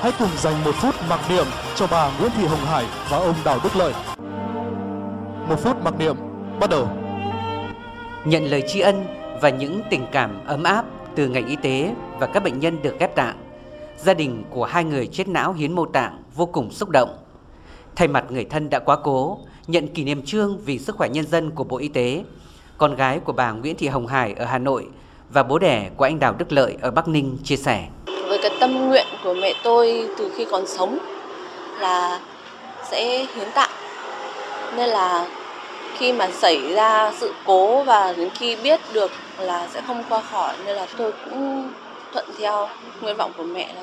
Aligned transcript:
Hãy 0.00 0.12
cùng 0.18 0.28
dành 0.36 0.64
một 0.64 0.74
phút 0.74 0.94
mặc 1.08 1.20
niệm 1.28 1.46
cho 1.76 1.86
bà 1.86 2.10
Nguyễn 2.18 2.30
Thị 2.36 2.46
Hồng 2.46 2.64
Hải 2.64 2.84
và 3.10 3.16
ông 3.16 3.34
Đào 3.44 3.58
Đức 3.64 3.76
Lợi. 3.76 3.92
Một 5.48 5.56
phút 5.58 5.76
mặc 5.84 5.94
niệm 5.98 6.16
bắt 6.60 6.70
đầu. 6.70 6.88
Nhận 8.24 8.44
lời 8.44 8.62
tri 8.68 8.80
ân 8.80 9.06
và 9.40 9.48
những 9.48 9.82
tình 9.90 10.06
cảm 10.12 10.44
ấm 10.46 10.62
áp 10.62 10.84
từ 11.14 11.28
ngành 11.28 11.46
y 11.46 11.56
tế 11.56 11.94
và 12.18 12.26
các 12.26 12.42
bệnh 12.42 12.60
nhân 12.60 12.82
được 12.82 12.98
ghép 12.98 13.14
tạng, 13.14 13.36
gia 13.96 14.14
đình 14.14 14.44
của 14.50 14.64
hai 14.64 14.84
người 14.84 15.06
chết 15.06 15.28
não 15.28 15.52
hiến 15.52 15.72
mô 15.72 15.86
tạng 15.86 16.22
vô 16.34 16.46
cùng 16.46 16.70
xúc 16.70 16.88
động. 16.88 17.16
Thay 17.96 18.08
mặt 18.08 18.24
người 18.30 18.44
thân 18.44 18.70
đã 18.70 18.78
quá 18.78 18.96
cố, 18.96 19.38
nhận 19.66 19.88
kỷ 19.88 20.04
niệm 20.04 20.22
trương 20.22 20.58
vì 20.58 20.78
sức 20.78 20.96
khỏe 20.96 21.08
nhân 21.08 21.26
dân 21.26 21.50
của 21.50 21.64
Bộ 21.64 21.76
Y 21.76 21.88
tế, 21.88 22.24
con 22.78 22.96
gái 22.96 23.20
của 23.20 23.32
bà 23.32 23.52
Nguyễn 23.52 23.76
Thị 23.76 23.88
Hồng 23.88 24.06
Hải 24.06 24.34
ở 24.34 24.44
Hà 24.44 24.58
Nội 24.58 24.88
và 25.32 25.42
bố 25.42 25.58
đẻ 25.58 25.90
của 25.96 26.04
anh 26.04 26.18
Đào 26.18 26.34
Đức 26.38 26.52
Lợi 26.52 26.76
ở 26.80 26.90
Bắc 26.90 27.08
Ninh 27.08 27.38
chia 27.44 27.56
sẻ. 27.56 27.88
Cái 28.48 28.56
tâm 28.60 28.88
nguyện 28.88 29.06
của 29.24 29.34
mẹ 29.34 29.54
tôi 29.62 30.08
từ 30.18 30.32
khi 30.36 30.44
còn 30.44 30.66
sống 30.66 30.98
là 31.80 32.20
sẽ 32.90 33.26
hiến 33.34 33.50
tặng 33.54 33.70
Nên 34.76 34.88
là 34.88 35.26
khi 35.98 36.12
mà 36.12 36.28
xảy 36.38 36.74
ra 36.74 37.12
sự 37.20 37.34
cố 37.46 37.82
và 37.82 38.12
đến 38.16 38.30
khi 38.30 38.56
biết 38.56 38.80
được 38.92 39.10
là 39.38 39.68
sẽ 39.74 39.82
không 39.86 40.02
qua 40.08 40.22
khỏi 40.32 40.54
nên 40.64 40.76
là 40.76 40.86
tôi 40.96 41.12
cũng 41.24 41.68
thuận 42.12 42.26
theo 42.38 42.68
nguyện 43.00 43.16
vọng 43.16 43.32
của 43.36 43.42
mẹ 43.42 43.72
là 43.74 43.82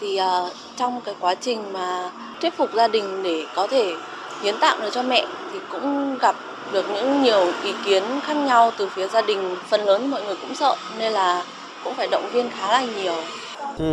thì 0.00 0.20
uh, 0.20 0.52
trong 0.76 1.00
cái 1.00 1.14
quá 1.20 1.34
trình 1.34 1.72
mà 1.72 2.10
thuyết 2.40 2.56
phục 2.56 2.72
gia 2.74 2.88
đình 2.88 3.22
để 3.22 3.46
có 3.54 3.66
thể 3.66 3.94
hiến 4.42 4.58
tặng 4.60 4.80
được 4.80 4.90
cho 4.92 5.02
mẹ 5.02 5.26
thì 5.52 5.58
cũng 5.70 6.18
gặp 6.18 6.36
được 6.72 6.90
những 6.94 7.22
nhiều 7.22 7.52
ý 7.62 7.74
kiến 7.84 8.02
khác 8.22 8.36
nhau 8.36 8.72
từ 8.76 8.88
phía 8.88 9.08
gia 9.08 9.22
đình. 9.22 9.56
Phần 9.68 9.84
lớn 9.84 10.10
mọi 10.10 10.22
người 10.22 10.36
cũng 10.36 10.54
sợ 10.54 10.76
nên 10.98 11.12
là 11.12 11.42
cũng 11.84 11.94
phải 11.94 12.08
động 12.10 12.28
viên 12.32 12.50
khá 12.50 12.72
là 12.72 12.82
nhiều 12.96 13.16
thì 13.78 13.86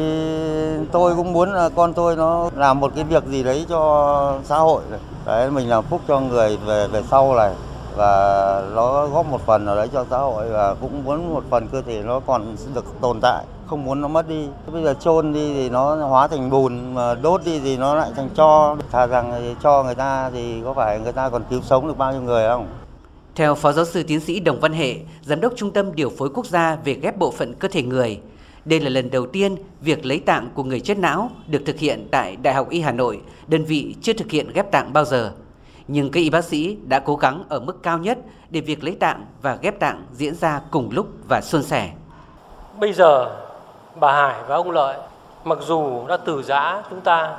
tôi 0.92 1.16
cũng 1.16 1.34
muốn 1.34 1.54
là 1.54 1.70
con 1.76 1.94
tôi 1.94 2.16
nó 2.16 2.50
làm 2.56 2.80
một 2.80 2.92
cái 2.96 3.04
việc 3.04 3.26
gì 3.26 3.44
đấy 3.44 3.66
cho 3.70 4.40
xã 4.44 4.58
hội 4.58 4.82
đấy 5.26 5.52
mình 5.52 5.70
làm 5.70 5.84
phúc 5.84 6.02
cho 6.08 6.20
người 6.20 6.58
về 6.58 6.88
về 6.88 7.04
sau 7.12 7.36
này. 7.36 7.54
Và 7.98 8.64
nó 8.76 9.08
góp 9.08 9.26
một 9.26 9.42
phần 9.46 9.66
ở 9.66 9.76
đấy 9.76 9.90
cho 9.94 10.06
xã 10.10 10.18
hội 10.18 10.50
và 10.50 10.74
cũng 10.74 11.04
muốn 11.06 11.34
một 11.34 11.44
phần 11.50 11.68
cơ 11.68 11.82
thể 11.82 12.02
nó 12.06 12.20
còn 12.20 12.56
được 12.76 12.86
tồn 13.02 13.22
tại 13.22 13.46
không 13.68 13.86
muốn 13.86 14.02
nó 14.02 14.08
mất 14.08 14.28
đi. 14.30 14.48
Bây 14.72 14.84
giờ 14.84 14.94
chôn 15.00 15.34
đi 15.34 15.54
thì 15.54 15.70
nó 15.70 15.96
hóa 15.96 16.28
thành 16.28 16.50
bùn 16.50 16.94
mà 16.94 17.16
đốt 17.16 17.42
đi 17.46 17.60
thì 17.60 17.78
nó 17.78 17.96
lại 17.96 18.12
thành 18.16 18.30
cho 18.36 18.76
thà 18.92 19.06
rằng 19.06 19.56
cho 19.64 19.84
người 19.84 19.96
ta 19.96 20.30
thì 20.34 20.62
có 20.66 20.74
phải 20.74 21.00
người 21.00 21.12
ta 21.12 21.30
còn 21.30 21.44
cứu 21.50 21.62
sống 21.64 21.88
được 21.88 21.98
bao 21.98 22.12
nhiêu 22.12 22.22
người 22.22 22.48
không? 22.48 22.68
Theo 23.36 23.56
Phó 23.56 23.72
Giáo 23.72 23.86
sư 23.86 24.04
Tiến 24.04 24.20
sĩ 24.20 24.40
Đồng 24.40 24.60
Văn 24.60 24.74
Hệ, 24.74 24.96
Giám 25.24 25.42
đốc 25.42 25.54
Trung 25.56 25.72
tâm 25.72 25.96
Điều 25.96 26.10
phối 26.18 26.30
Quốc 26.30 26.46
gia 26.46 26.78
về 26.84 26.94
ghép 26.94 27.18
bộ 27.18 27.32
phận 27.32 27.54
cơ 27.54 27.68
thể 27.72 27.84
người, 27.84 28.20
đây 28.68 28.80
là 28.80 28.90
lần 28.90 29.10
đầu 29.12 29.26
tiên 29.26 29.56
việc 29.82 30.06
lấy 30.06 30.20
tạng 30.20 30.50
của 30.54 30.64
người 30.64 30.80
chết 30.80 30.98
não 30.98 31.30
được 31.48 31.62
thực 31.66 31.78
hiện 31.80 32.08
tại 32.12 32.36
Đại 32.36 32.54
học 32.54 32.70
Y 32.70 32.82
Hà 32.82 32.92
Nội, 32.92 33.22
đơn 33.48 33.66
vị 33.66 33.96
chưa 34.02 34.14
thực 34.14 34.32
hiện 34.32 34.52
ghép 34.54 34.72
tạng 34.72 34.94
bao 34.94 35.06
giờ. 35.06 35.32
Nhưng 35.88 36.12
các 36.12 36.20
y 36.20 36.30
bác 36.30 36.44
sĩ 36.44 36.78
đã 36.86 37.00
cố 37.00 37.16
gắng 37.16 37.44
ở 37.50 37.60
mức 37.60 37.84
cao 37.84 37.98
nhất 37.98 38.18
để 38.50 38.62
việc 38.62 38.84
lấy 38.84 38.96
tạng 38.96 39.26
và 39.42 39.56
ghép 39.62 39.80
tạng 39.80 40.06
diễn 40.12 40.36
ra 40.36 40.62
cùng 40.72 40.90
lúc 40.92 41.08
và 41.30 41.42
suôn 41.42 41.64
sẻ. 41.64 41.92
Bây 42.80 42.94
giờ 42.94 43.36
bà 43.96 44.14
Hải 44.14 44.44
và 44.48 44.56
ông 44.56 44.72
Lợi 44.72 44.98
mặc 45.44 45.58
dù 45.62 46.08
đã 46.08 46.18
từ 46.18 46.44
giã 46.44 46.84
chúng 46.90 47.02
ta 47.02 47.38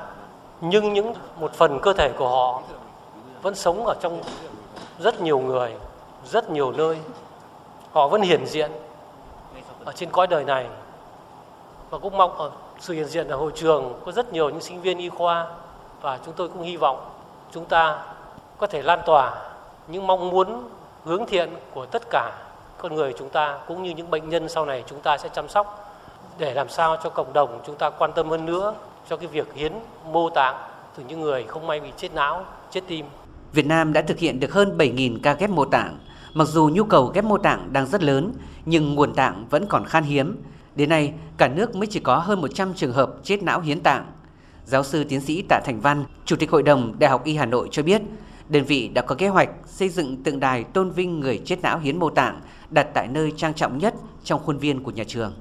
nhưng 0.61 0.93
những 0.93 1.15
một 1.41 1.53
phần 1.53 1.79
cơ 1.83 1.93
thể 1.93 2.13
của 2.19 2.29
họ 2.29 2.63
vẫn 3.43 3.55
sống 3.55 3.87
ở 3.87 3.95
trong 4.01 4.23
rất 4.99 5.21
nhiều 5.21 5.39
người, 5.39 5.73
rất 6.25 6.51
nhiều 6.51 6.73
nơi. 6.73 6.99
Họ 7.93 8.09
vẫn 8.09 8.23
hiển 8.23 8.47
diện 8.47 8.71
ở 9.85 9.93
trên 9.93 10.11
cõi 10.11 10.27
đời 10.27 10.45
này 10.45 10.67
và 11.91 11.99
cũng 11.99 12.17
mong 12.17 12.39
ở 12.39 12.51
sự 12.81 12.95
hiện 12.95 13.07
diện 13.07 13.29
ở 13.29 13.37
hội 13.37 13.53
trường 13.55 14.01
có 14.05 14.13
rất 14.13 14.33
nhiều 14.33 14.51
những 14.51 14.61
sinh 14.61 14.81
viên 14.81 14.99
y 14.99 15.09
khoa 15.09 15.47
và 16.01 16.19
chúng 16.25 16.35
tôi 16.35 16.49
cũng 16.49 16.63
hy 16.63 16.77
vọng 16.77 17.11
chúng 17.53 17.65
ta 17.65 18.05
có 18.59 18.67
thể 18.67 18.83
lan 18.83 19.01
tỏa 19.07 19.35
những 19.89 20.07
mong 20.07 20.31
muốn 20.31 20.69
hướng 21.05 21.27
thiện 21.27 21.51
của 21.75 21.87
tất 21.87 22.03
cả 22.11 22.33
con 22.79 22.95
người 22.95 23.15
chúng 23.19 23.29
ta 23.29 23.59
cũng 23.67 23.83
như 23.83 23.91
những 23.91 24.11
bệnh 24.11 24.29
nhân 24.29 24.49
sau 24.49 24.67
này 24.67 24.85
chúng 24.87 25.01
ta 25.01 25.19
sẽ 25.19 25.29
chăm 25.29 25.49
sóc 25.49 25.95
để 26.39 26.55
làm 26.55 26.69
sao 26.69 26.97
cho 27.05 27.11
cộng 27.11 27.33
đồng 27.33 27.61
chúng 27.67 27.77
ta 27.77 27.91
quan 27.91 28.13
tâm 28.13 28.29
hơn 28.29 28.47
nữa 28.47 28.75
cho 29.09 29.17
cái 29.17 29.27
việc 29.27 29.55
hiến 29.55 29.73
mô 30.13 30.31
tạng 30.31 30.57
từ 30.97 31.05
những 31.09 31.21
người 31.21 31.45
không 31.45 31.67
may 31.67 31.81
bị 31.81 31.89
chết 31.97 32.15
não, 32.15 32.45
chết 32.71 32.81
tim. 32.87 33.07
Việt 33.53 33.67
Nam 33.67 33.93
đã 33.93 34.03
thực 34.03 34.19
hiện 34.19 34.41
được 34.41 34.53
hơn 34.53 34.79
7.000 34.79 35.19
ca 35.23 35.33
ghép 35.33 35.51
mô 35.51 35.65
tạng. 35.65 35.99
Mặc 36.35 36.45
dù 36.45 36.71
nhu 36.73 36.85
cầu 36.85 37.07
ghép 37.15 37.25
mô 37.25 37.39
tạng 37.39 37.69
đang 37.73 37.87
rất 37.87 38.03
lớn, 38.03 38.33
nhưng 38.65 38.95
nguồn 38.95 39.15
tạng 39.15 39.45
vẫn 39.51 39.67
còn 39.67 39.85
khan 39.85 40.05
hiếm. 40.05 40.43
Đến 40.79 40.89
nay, 40.89 41.13
cả 41.37 41.49
nước 41.49 41.77
mới 41.77 41.87
chỉ 41.87 42.01
có 42.01 42.19
hơn 42.19 42.41
100 42.41 42.75
trường 42.75 42.93
hợp 42.93 43.15
chết 43.23 43.43
não 43.43 43.61
hiến 43.61 43.81
tạng. 43.81 44.07
Giáo 44.65 44.85
sư 44.85 45.05
tiến 45.05 45.21
sĩ 45.21 45.43
Tạ 45.49 45.61
Thành 45.65 45.81
Văn, 45.81 46.05
Chủ 46.25 46.37
tịch 46.37 46.51
Hội 46.51 46.63
đồng 46.63 46.99
Đại 46.99 47.11
học 47.11 47.25
Y 47.25 47.37
Hà 47.37 47.47
Nội 47.47 47.69
cho 47.71 47.83
biết, 47.83 48.03
đơn 48.49 48.65
vị 48.65 48.89
đã 48.89 49.03
có 49.03 49.15
kế 49.15 49.29
hoạch 49.29 49.49
xây 49.67 49.89
dựng 49.89 50.23
tượng 50.23 50.41
đài 50.41 50.65
tôn 50.65 50.91
vinh 50.91 51.21
người 51.21 51.41
chết 51.45 51.63
não 51.63 51.79
hiến 51.79 51.99
mô 51.99 52.11
tạng 52.11 52.41
đặt 52.71 52.87
tại 52.95 53.09
nơi 53.09 53.33
trang 53.37 53.55
trọng 53.55 53.79
nhất 53.79 53.95
trong 54.25 54.43
khuôn 54.45 54.59
viên 54.59 54.83
của 54.83 54.91
nhà 54.91 55.05
trường. 55.05 55.33